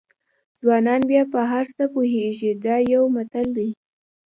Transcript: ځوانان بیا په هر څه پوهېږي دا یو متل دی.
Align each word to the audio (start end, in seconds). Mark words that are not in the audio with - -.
ځوانان 0.61 1.01
بیا 1.09 1.23
په 1.33 1.39
هر 1.51 1.65
څه 1.75 1.83
پوهېږي 1.93 2.51
دا 2.65 2.75
یو 2.93 3.03
متل 3.15 3.47
دی. 3.57 3.69